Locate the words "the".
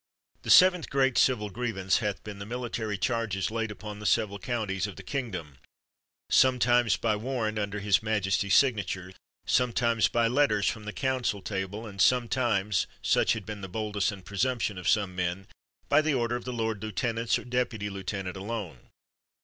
0.41-0.49, 2.39-2.45, 3.99-4.07, 4.95-5.03, 10.85-10.91, 13.61-13.69, 16.01-16.15, 16.45-16.51